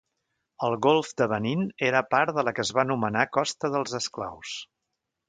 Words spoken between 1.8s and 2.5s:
era part de